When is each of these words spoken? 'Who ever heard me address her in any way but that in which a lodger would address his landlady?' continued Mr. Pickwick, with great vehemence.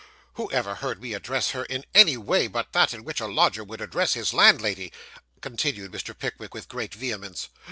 'Who 0.33 0.51
ever 0.51 0.73
heard 0.73 0.99
me 0.99 1.13
address 1.13 1.51
her 1.51 1.63
in 1.65 1.85
any 1.93 2.17
way 2.17 2.47
but 2.47 2.73
that 2.73 2.91
in 2.91 3.03
which 3.03 3.19
a 3.19 3.27
lodger 3.27 3.63
would 3.63 3.81
address 3.81 4.15
his 4.15 4.33
landlady?' 4.33 4.91
continued 5.41 5.91
Mr. 5.91 6.17
Pickwick, 6.17 6.55
with 6.55 6.67
great 6.67 6.95
vehemence. 6.95 7.49